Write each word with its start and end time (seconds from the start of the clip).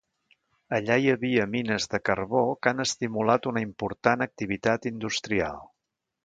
Allà 0.77 0.95
hi 1.01 1.11
havia 1.11 1.43
mines 1.51 1.85
de 1.91 1.99
carbó 2.09 2.41
que 2.63 2.71
han 2.73 2.85
estimulat 2.85 3.47
una 3.53 3.63
important 3.67 4.27
activitat 4.29 4.89
industrial. 4.93 5.63